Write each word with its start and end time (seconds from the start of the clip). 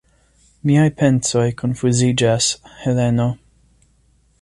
Miaj 0.69 0.85
pensoj 1.01 1.45
konfuziĝas, 1.61 2.51
Heleno. 2.85 3.33